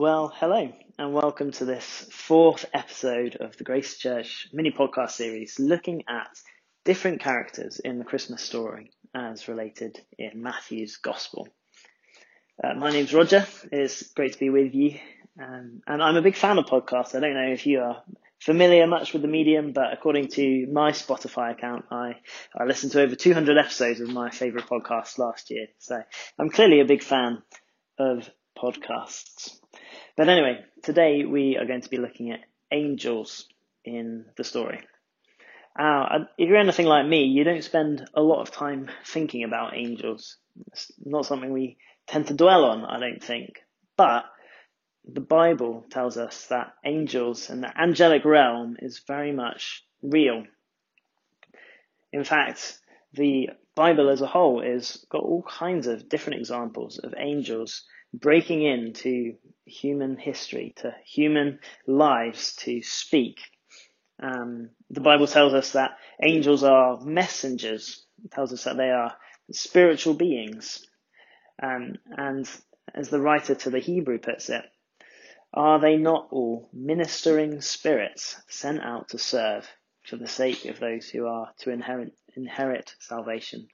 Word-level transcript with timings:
Well, 0.00 0.32
hello, 0.34 0.72
and 0.98 1.12
welcome 1.12 1.52
to 1.52 1.66
this 1.66 2.08
fourth 2.10 2.64
episode 2.72 3.36
of 3.36 3.58
the 3.58 3.64
Grace 3.64 3.98
Church 3.98 4.48
mini 4.50 4.70
podcast 4.70 5.10
series 5.10 5.58
looking 5.58 6.04
at 6.08 6.30
different 6.86 7.20
characters 7.20 7.80
in 7.80 7.98
the 7.98 8.06
Christmas 8.06 8.40
story 8.40 8.92
as 9.14 9.46
related 9.46 10.00
in 10.16 10.42
Matthew's 10.42 10.96
Gospel. 10.96 11.48
Uh, 12.64 12.72
my 12.78 12.90
name's 12.90 13.12
Roger. 13.12 13.46
It's 13.70 14.10
great 14.14 14.32
to 14.32 14.38
be 14.38 14.48
with 14.48 14.74
you. 14.74 14.98
Um, 15.38 15.82
and 15.86 16.02
I'm 16.02 16.16
a 16.16 16.22
big 16.22 16.36
fan 16.36 16.56
of 16.56 16.64
podcasts. 16.64 17.14
I 17.14 17.20
don't 17.20 17.34
know 17.34 17.52
if 17.52 17.66
you 17.66 17.80
are 17.80 18.02
familiar 18.38 18.86
much 18.86 19.12
with 19.12 19.20
the 19.20 19.28
medium, 19.28 19.72
but 19.72 19.92
according 19.92 20.28
to 20.28 20.66
my 20.72 20.92
Spotify 20.92 21.52
account, 21.52 21.84
I, 21.90 22.16
I 22.58 22.64
listened 22.64 22.92
to 22.92 23.02
over 23.02 23.16
200 23.16 23.58
episodes 23.58 24.00
of 24.00 24.08
my 24.08 24.30
favorite 24.30 24.64
podcasts 24.64 25.18
last 25.18 25.50
year. 25.50 25.66
So 25.76 26.02
I'm 26.38 26.48
clearly 26.48 26.80
a 26.80 26.86
big 26.86 27.02
fan 27.02 27.42
of 27.98 28.30
podcasts. 28.56 29.59
But 30.20 30.28
anyway, 30.28 30.62
today 30.82 31.24
we 31.24 31.56
are 31.56 31.64
going 31.64 31.80
to 31.80 31.88
be 31.88 31.96
looking 31.96 32.30
at 32.30 32.40
angels 32.70 33.48
in 33.86 34.26
the 34.36 34.44
story. 34.44 34.80
Uh, 35.78 36.26
if 36.36 36.46
you're 36.46 36.58
anything 36.58 36.84
like 36.84 37.06
me, 37.06 37.24
you 37.24 37.42
don't 37.42 37.64
spend 37.64 38.06
a 38.12 38.20
lot 38.20 38.42
of 38.42 38.50
time 38.50 38.90
thinking 39.06 39.44
about 39.44 39.74
angels. 39.74 40.36
It's 40.66 40.92
not 41.02 41.24
something 41.24 41.50
we 41.50 41.78
tend 42.06 42.26
to 42.26 42.34
dwell 42.34 42.66
on, 42.66 42.84
I 42.84 43.00
don't 43.00 43.24
think. 43.24 43.64
But 43.96 44.26
the 45.10 45.22
Bible 45.22 45.86
tells 45.90 46.18
us 46.18 46.48
that 46.48 46.74
angels 46.84 47.48
and 47.48 47.62
the 47.62 47.72
angelic 47.80 48.26
realm 48.26 48.76
is 48.78 48.98
very 48.98 49.32
much 49.32 49.86
real. 50.02 50.44
In 52.12 52.24
fact, 52.24 52.78
the 53.14 53.48
Bible 53.74 54.10
as 54.10 54.20
a 54.20 54.26
whole 54.26 54.60
is 54.60 55.02
got 55.08 55.22
all 55.22 55.44
kinds 55.44 55.86
of 55.86 56.10
different 56.10 56.40
examples 56.40 56.98
of 56.98 57.14
angels 57.16 57.84
breaking 58.12 58.62
into 58.62 59.34
human 59.64 60.16
history, 60.16 60.74
to 60.76 60.94
human 61.04 61.60
lives 61.86 62.54
to 62.56 62.82
speak. 62.82 63.38
Um, 64.22 64.70
the 64.90 65.00
Bible 65.00 65.26
tells 65.26 65.54
us 65.54 65.72
that 65.72 65.96
angels 66.22 66.62
are 66.62 67.00
messengers. 67.00 68.04
It 68.24 68.30
tells 68.30 68.52
us 68.52 68.64
that 68.64 68.76
they 68.76 68.90
are 68.90 69.14
spiritual 69.52 70.14
beings. 70.14 70.86
Um, 71.62 71.94
and 72.06 72.48
as 72.94 73.08
the 73.08 73.20
writer 73.20 73.54
to 73.54 73.70
the 73.70 73.78
Hebrew 73.78 74.18
puts 74.18 74.50
it, 74.50 74.64
are 75.52 75.80
they 75.80 75.96
not 75.96 76.28
all 76.30 76.68
ministering 76.72 77.60
spirits 77.60 78.40
sent 78.48 78.80
out 78.80 79.08
to 79.10 79.18
serve 79.18 79.68
for 80.04 80.16
the 80.16 80.28
sake 80.28 80.64
of 80.66 80.78
those 80.78 81.08
who 81.08 81.26
are 81.26 81.52
to 81.60 81.70
inherit, 81.70 82.12
inherit 82.36 82.94
salvation? 83.00 83.68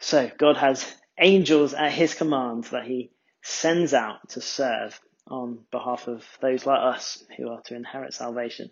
So 0.00 0.30
God 0.38 0.56
has 0.56 0.94
angels 1.18 1.74
at 1.74 1.92
his 1.92 2.14
command 2.14 2.64
that 2.64 2.84
he 2.84 3.10
sends 3.42 3.94
out 3.94 4.28
to 4.30 4.40
serve 4.40 4.98
on 5.28 5.58
behalf 5.70 6.08
of 6.08 6.24
those 6.40 6.66
like 6.66 6.80
us 6.80 7.22
who 7.36 7.48
are 7.48 7.60
to 7.62 7.74
inherit 7.74 8.14
salvation. 8.14 8.70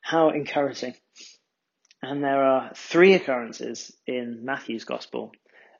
How 0.00 0.30
encouraging. 0.30 0.94
And 2.02 2.22
there 2.22 2.42
are 2.42 2.72
three 2.74 3.14
occurrences 3.14 3.92
in 4.06 4.44
Matthew's 4.44 4.84
gospel 4.84 5.32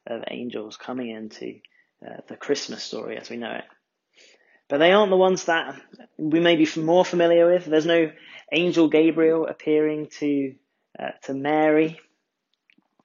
of 0.06 0.24
angels 0.30 0.76
coming 0.76 1.10
into 1.10 1.60
uh, 2.04 2.20
the 2.28 2.36
Christmas 2.36 2.82
story 2.82 3.18
as 3.18 3.30
we 3.30 3.36
know 3.36 3.52
it. 3.52 3.64
But 4.68 4.78
they 4.78 4.92
aren't 4.92 5.10
the 5.10 5.16
ones 5.16 5.44
that 5.44 5.80
we 6.18 6.40
may 6.40 6.56
be 6.56 6.68
more 6.80 7.04
familiar 7.04 7.52
with. 7.52 7.66
There's 7.66 7.86
no 7.86 8.10
angel 8.50 8.88
Gabriel 8.88 9.46
appearing 9.46 10.08
to 10.18 10.54
uh, 10.98 11.10
to 11.24 11.34
Mary 11.34 12.00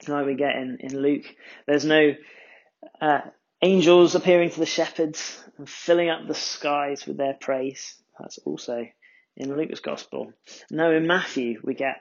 like 0.07 0.25
we 0.25 0.35
get 0.35 0.55
in, 0.55 0.77
in 0.79 0.99
Luke. 0.99 1.25
There's 1.67 1.85
no 1.85 2.15
uh, 2.99 3.21
angels 3.61 4.15
appearing 4.15 4.49
to 4.51 4.59
the 4.59 4.65
shepherds 4.65 5.43
and 5.57 5.69
filling 5.69 6.09
up 6.09 6.27
the 6.27 6.33
skies 6.33 7.05
with 7.05 7.17
their 7.17 7.33
praise. 7.33 7.95
That's 8.19 8.37
also 8.39 8.87
in 9.37 9.55
Luke's 9.55 9.79
gospel. 9.79 10.33
Now 10.69 10.91
in 10.91 11.07
Matthew, 11.07 11.59
we 11.63 11.73
get 11.73 11.97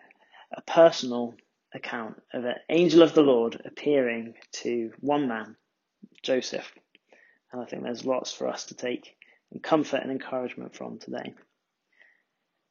a 0.53 0.63
personal 0.63 1.35
account 1.75 2.21
of 2.33 2.45
an 2.45 2.57
angel 2.69 3.03
of 3.03 3.15
the 3.15 3.23
Lord 3.23 3.61
appearing 3.65 4.35
to 4.53 4.93
one 5.01 5.29
man, 5.29 5.57
Joseph. 6.23 6.73
And 7.53 7.63
I 7.63 7.67
think 7.67 7.83
there's 7.83 8.05
lots 8.05 8.33
for 8.33 8.49
us 8.49 8.67
to 8.67 8.75
take 8.75 9.17
and 9.53 9.63
comfort 9.63 10.03
and 10.03 10.11
encouragement 10.11 10.75
from 10.75 10.99
today. 10.99 11.35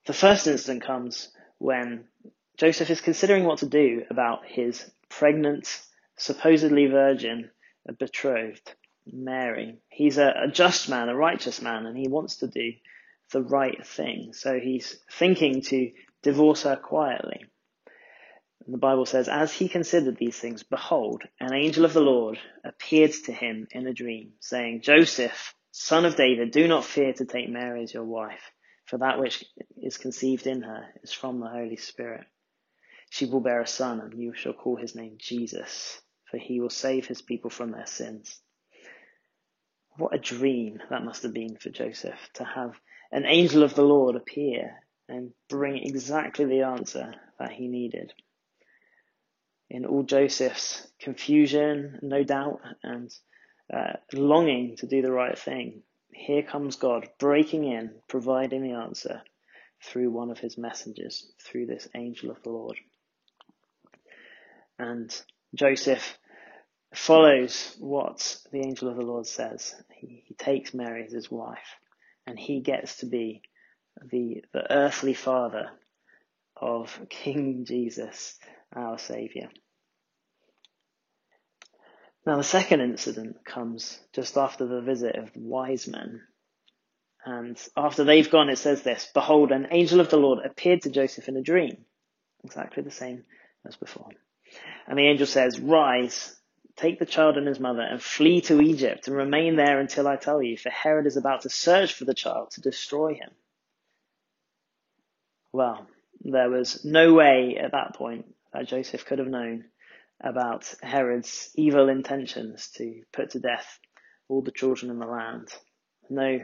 The 0.06 0.14
first 0.14 0.48
incident 0.48 0.84
comes 0.84 1.30
when 1.58 2.06
Joseph 2.58 2.90
is 2.90 3.02
considering 3.02 3.44
what 3.44 3.59
to 3.59 3.66
do 3.68 4.03
about 4.09 4.46
his 4.46 4.90
pregnant, 5.09 5.81
supposedly 6.18 6.88
virgin, 6.88 7.50
betrothed, 7.98 8.74
Mary. 9.06 9.80
He's 9.90 10.18
a, 10.18 10.34
a 10.46 10.48
just 10.52 10.90
man, 10.90 11.10
a 11.10 11.16
righteous 11.16 11.62
man, 11.62 11.86
and 11.86 11.98
he 11.98 12.08
wants 12.08 12.38
to 12.38 12.48
do 12.48 12.74
the 13.32 13.42
right 13.42 13.86
thing. 13.86 14.34
So 14.34 14.60
he's 14.60 14.98
thinking 15.12 15.62
to 15.64 15.92
divorce 16.24 16.64
her 16.64 16.76
quietly. 16.76 17.46
And 18.66 18.74
the 18.74 18.80
Bible 18.80 19.06
says, 19.06 19.28
As 19.28 19.54
he 19.54 19.70
considered 19.70 20.18
these 20.18 20.38
things, 20.38 20.64
behold, 20.64 21.24
an 21.40 21.54
angel 21.54 21.86
of 21.86 21.94
the 21.94 22.02
Lord 22.02 22.38
appeared 22.64 23.14
to 23.26 23.32
him 23.32 23.68
in 23.72 23.88
a 23.88 23.94
dream, 23.94 24.34
saying, 24.40 24.82
Joseph, 24.82 25.56
son 25.72 26.06
of 26.06 26.16
David, 26.16 26.52
do 26.52 26.68
not 26.68 26.86
fear 26.86 27.14
to 27.14 27.26
take 27.26 27.50
Mary 27.50 27.84
as 27.84 27.94
your 27.94 28.04
wife, 28.04 28.52
for 28.86 28.98
that 28.98 29.20
which 29.20 29.46
is 29.82 29.98
conceived 29.98 30.46
in 30.46 30.62
her 30.62 30.86
is 31.04 31.14
from 31.14 31.40
the 31.40 31.48
Holy 31.48 31.78
Spirit. 31.78 32.26
She 33.10 33.26
will 33.26 33.40
bear 33.40 33.62
a 33.62 33.68
son, 33.68 34.02
and 34.02 34.14
you 34.14 34.34
shall 34.36 34.54
call 34.54 34.76
his 34.76 34.96
name 34.96 35.16
Jesus, 35.18 36.00
for 36.30 36.38
he 36.38 36.60
will 36.60 36.70
save 36.70 37.08
his 37.08 37.22
people 37.22 37.50
from 37.50 37.72
their 37.72 37.88
sins. 37.88 38.40
What 39.98 40.16
a 40.16 40.20
dream 40.20 40.80
that 40.90 41.04
must 41.04 41.24
have 41.24 41.34
been 41.34 41.58
for 41.58 41.70
Joseph 41.70 42.30
to 42.36 42.44
have 42.44 42.80
an 43.12 43.26
angel 43.26 43.64
of 43.64 43.76
the 43.76 43.84
Lord 43.84 44.16
appear 44.16 44.76
and 45.08 45.32
bring 45.50 45.78
exactly 45.78 46.46
the 46.46 46.62
answer 46.62 47.14
that 47.40 47.52
he 47.52 47.68
needed. 47.68 48.14
In 49.70 49.86
all 49.86 50.04
Joseph's 50.04 50.88
confusion, 51.00 52.00
no 52.02 52.24
doubt, 52.24 52.62
and 52.84 53.12
uh, 53.74 53.94
longing 54.14 54.78
to 54.78 54.88
do 54.88 55.02
the 55.02 55.12
right 55.12 55.38
thing, 55.38 55.82
here 56.12 56.44
comes 56.44 56.76
God 56.76 57.08
breaking 57.20 57.66
in, 57.66 57.92
providing 58.08 58.64
the 58.64 58.74
answer 58.74 59.22
through 59.84 60.12
one 60.12 60.30
of 60.30 60.40
his 60.40 60.58
messengers, 60.58 61.32
through 61.42 61.66
this 61.66 61.88
angel 61.96 62.32
of 62.32 62.42
the 62.44 62.50
Lord. 62.50 62.78
And 64.78 65.16
Joseph 65.56 66.19
follows 66.94 67.76
what 67.80 68.38
the 68.52 68.60
angel 68.60 68.90
of 68.90 68.98
the 68.98 69.04
Lord 69.04 69.28
says. 69.28 69.76
He, 69.94 70.24
he 70.26 70.34
takes 70.34 70.74
Mary 70.74 71.04
as 71.06 71.12
his 71.12 71.30
wife, 71.30 71.76
and 72.26 72.38
he 72.40 72.62
gets 72.62 72.98
to 72.98 73.06
be 73.06 73.42
the, 74.12 74.44
the 74.54 74.72
earthly 74.72 75.14
father 75.14 75.70
of 76.56 77.00
King 77.10 77.66
Jesus, 77.66 78.38
our 78.76 78.98
Saviour. 78.98 79.50
Now, 82.26 82.38
the 82.38 82.44
second 82.44 82.82
incident 82.82 83.46
comes 83.46 84.00
just 84.14 84.38
after 84.38 84.68
the 84.68 84.82
visit 84.82 85.16
of 85.16 85.34
the 85.34 85.40
wise 85.40 85.88
men. 85.88 86.22
And 87.26 87.58
after 87.76 88.04
they've 88.04 88.30
gone, 88.30 88.50
it 88.50 88.58
says 88.58 88.82
this 88.82 89.10
Behold, 89.14 89.52
an 89.52 89.68
angel 89.72 90.00
of 90.00 90.10
the 90.10 90.18
Lord 90.18 90.46
appeared 90.46 90.84
to 90.84 90.90
Joseph 90.90 91.28
in 91.28 91.38
a 91.38 91.42
dream. 91.42 91.86
Exactly 92.44 92.84
the 92.84 92.92
same 92.92 93.24
as 93.66 93.76
before. 93.76 94.10
And 94.88 94.98
the 94.98 95.08
angel 95.08 95.28
says, 95.28 95.60
Rise, 95.60 96.36
take 96.80 97.00
the 97.00 97.06
child 97.06 97.38
and 97.38 97.48
his 97.48 97.60
mother, 97.60 97.82
and 97.82 98.02
flee 98.02 98.42
to 98.42 98.62
Egypt, 98.62 99.08
and 99.08 99.16
remain 99.16 99.56
there 99.56 99.80
until 99.80 100.08
I 100.08 100.16
tell 100.16 100.42
you, 100.42 100.58
for 100.58 100.70
Herod 100.70 101.06
is 101.06 101.18
about 101.18 101.42
to 101.42 101.50
search 101.50 101.94
for 101.94 102.06
the 102.06 102.14
child 102.14 102.52
to 102.52 102.62
destroy 102.62 103.14
him. 103.16 103.30
Well, 105.52 105.88
there 106.22 106.50
was 106.50 106.86
no 106.86 107.14
way 107.14 107.58
at 107.62 107.72
that 107.72 107.96
point 107.96 108.26
that 108.54 108.68
Joseph 108.68 109.06
could 109.06 109.20
have 109.20 109.28
known 109.28 109.66
about 110.22 110.74
Herod's 110.82 111.50
evil 111.56 111.90
intentions 111.90 112.70
to 112.76 113.02
put 113.12 113.32
to 113.32 113.40
death 113.40 113.80
all 114.28 114.42
the 114.42 114.52
children 114.52 114.92
in 114.92 115.00
the 115.00 115.06
land. 115.06 115.48
No 116.10 116.40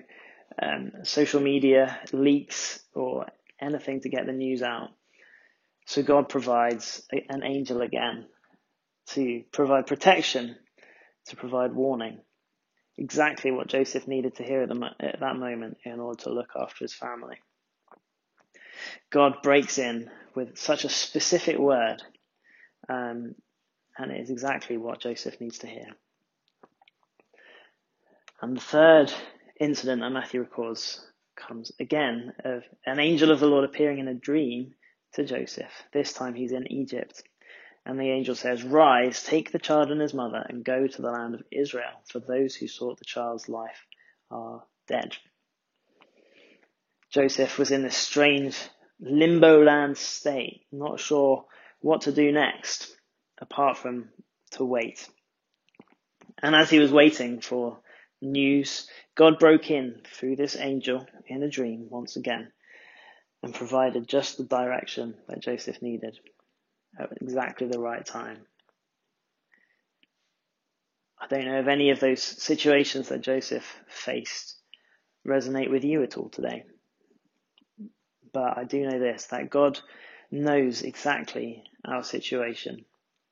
um, 0.61 0.91
social 1.03 1.41
media 1.41 1.99
leaks 2.11 2.79
or 2.93 3.27
anything 3.61 4.01
to 4.01 4.09
get 4.09 4.25
the 4.25 4.31
news 4.31 4.61
out. 4.61 4.89
So 5.85 6.03
God 6.03 6.29
provides 6.29 7.05
an 7.29 7.43
angel 7.43 7.81
again 7.81 8.25
to 9.09 9.43
provide 9.51 9.87
protection, 9.87 10.55
to 11.27 11.35
provide 11.35 11.73
warning. 11.73 12.19
Exactly 12.97 13.51
what 13.51 13.67
Joseph 13.67 14.07
needed 14.07 14.35
to 14.35 14.43
hear 14.43 14.61
at, 14.61 14.69
the, 14.69 14.89
at 14.99 15.19
that 15.19 15.35
moment 15.35 15.77
in 15.83 15.99
order 15.99 16.23
to 16.23 16.29
look 16.33 16.49
after 16.55 16.85
his 16.85 16.93
family. 16.93 17.37
God 19.11 19.41
breaks 19.41 19.77
in 19.77 20.09
with 20.35 20.57
such 20.57 20.85
a 20.85 20.89
specific 20.89 21.57
word, 21.57 22.01
um, 22.89 23.35
and 23.97 24.11
it 24.11 24.21
is 24.21 24.29
exactly 24.29 24.77
what 24.77 24.99
Joseph 24.99 25.39
needs 25.39 25.59
to 25.59 25.67
hear. 25.67 25.87
And 28.41 28.55
the 28.55 28.61
third 28.61 29.13
incident 29.59 30.01
that 30.01 30.09
Matthew 30.09 30.41
records 30.41 31.05
comes 31.35 31.71
again 31.79 32.33
of 32.43 32.63
an 32.85 32.99
angel 32.99 33.31
of 33.31 33.39
the 33.39 33.47
Lord 33.47 33.65
appearing 33.65 33.99
in 33.99 34.07
a 34.07 34.13
dream 34.13 34.73
to 35.13 35.25
Joseph. 35.25 35.71
This 35.93 36.13
time 36.13 36.33
he's 36.33 36.51
in 36.51 36.71
Egypt. 36.71 37.23
And 37.85 37.99
the 37.99 38.09
angel 38.09 38.35
says, 38.35 38.63
Rise, 38.63 39.21
take 39.21 39.51
the 39.51 39.59
child 39.59 39.91
and 39.91 40.01
his 40.01 40.13
mother, 40.13 40.43
and 40.49 40.65
go 40.65 40.87
to 40.87 41.01
the 41.01 41.11
land 41.11 41.35
of 41.35 41.43
Israel, 41.51 42.01
for 42.09 42.19
those 42.19 42.55
who 42.55 42.67
sought 42.67 42.97
the 42.97 43.05
child's 43.05 43.47
life 43.47 43.85
are 44.31 44.63
dead. 44.87 45.15
Joseph 47.11 47.59
was 47.59 47.71
in 47.71 47.83
this 47.83 47.95
strange 47.95 48.57
limbo 48.99 49.63
land 49.63 49.97
state, 49.97 50.65
not 50.71 50.99
sure 50.99 51.45
what 51.79 52.01
to 52.01 52.11
do 52.11 52.31
next, 52.31 52.95
apart 53.39 53.77
from 53.77 54.09
to 54.51 54.65
wait. 54.65 55.07
And 56.41 56.55
as 56.55 56.69
he 56.69 56.79
was 56.79 56.91
waiting 56.91 57.39
for 57.39 57.79
news, 58.21 58.89
God 59.13 59.37
broke 59.37 59.69
in 59.69 60.01
through 60.05 60.37
this 60.37 60.55
angel 60.55 61.05
in 61.27 61.43
a 61.43 61.49
dream 61.49 61.87
once 61.89 62.15
again 62.15 62.51
and 63.43 63.53
provided 63.53 64.07
just 64.07 64.37
the 64.37 64.43
direction 64.43 65.15
that 65.27 65.39
Joseph 65.39 65.81
needed 65.81 66.17
at 66.99 67.09
exactly 67.21 67.67
the 67.67 67.79
right 67.79 68.05
time. 68.05 68.39
I 71.19 71.27
don't 71.27 71.45
know 71.45 71.59
if 71.59 71.67
any 71.67 71.89
of 71.91 71.99
those 71.99 72.21
situations 72.21 73.09
that 73.09 73.21
Joseph 73.21 73.65
faced 73.87 74.55
resonate 75.25 75.71
with 75.71 75.83
you 75.83 76.03
at 76.03 76.17
all 76.17 76.29
today. 76.29 76.65
But 78.31 78.57
I 78.57 78.63
do 78.65 78.81
know 78.81 78.99
this 78.99 79.25
that 79.27 79.49
God 79.49 79.79
knows 80.29 80.81
exactly 80.81 81.63
our 81.85 82.03
situation, 82.03 82.85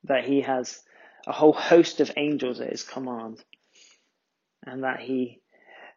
that 0.04 0.24
He 0.24 0.40
has 0.40 0.80
a 1.26 1.32
whole 1.32 1.52
host 1.52 2.00
of 2.00 2.10
angels 2.16 2.60
at 2.60 2.70
His 2.70 2.82
command, 2.82 3.42
and 4.66 4.82
that 4.84 5.00
He 5.00 5.40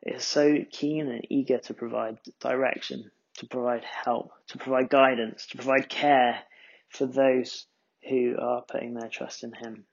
is 0.04 0.24
so 0.24 0.58
keen 0.70 1.08
and 1.08 1.26
eager 1.30 1.58
to 1.60 1.74
provide 1.74 2.18
direction, 2.40 3.10
to 3.38 3.48
provide 3.48 3.84
help, 3.84 4.32
to 4.50 4.58
provide 4.58 4.90
guidance, 4.90 5.48
to 5.48 5.58
provide 5.58 5.90
care 5.90 6.40
for 6.90 7.06
those 7.06 7.66
who 8.08 8.36
are 8.40 8.62
putting 8.62 8.94
their 8.94 9.10
trust 9.10 9.44
in 9.44 9.54
Him. 9.54 9.86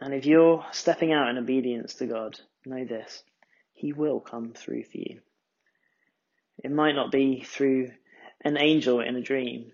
And 0.00 0.14
if 0.14 0.26
you're 0.26 0.64
stepping 0.72 1.12
out 1.12 1.28
in 1.28 1.38
obedience 1.38 1.94
to 1.94 2.06
God, 2.06 2.38
know 2.66 2.84
this 2.84 3.22
He 3.72 3.92
will 3.92 4.20
come 4.20 4.52
through 4.52 4.84
for 4.84 4.98
you. 4.98 5.20
It 6.62 6.70
might 6.70 6.94
not 6.94 7.10
be 7.10 7.42
through 7.42 7.90
an 8.44 8.56
angel 8.58 9.00
in 9.00 9.16
a 9.16 9.22
dream, 9.22 9.72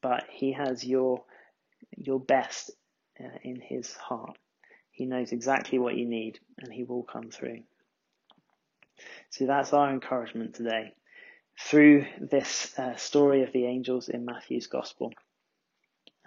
but 0.00 0.24
He 0.30 0.52
has 0.52 0.84
your, 0.84 1.24
your 1.96 2.20
best 2.20 2.70
uh, 3.20 3.38
in 3.42 3.60
His 3.60 3.94
heart. 3.94 4.36
He 4.90 5.06
knows 5.06 5.32
exactly 5.32 5.78
what 5.78 5.96
you 5.96 6.06
need 6.06 6.38
and 6.58 6.72
He 6.72 6.84
will 6.84 7.02
come 7.02 7.30
through. 7.30 7.62
So 9.30 9.46
that's 9.46 9.72
our 9.72 9.90
encouragement 9.90 10.54
today 10.54 10.94
through 11.58 12.06
this 12.20 12.78
uh, 12.78 12.96
story 12.96 13.42
of 13.42 13.52
the 13.52 13.66
angels 13.66 14.08
in 14.08 14.24
Matthew's 14.24 14.66
Gospel. 14.66 15.12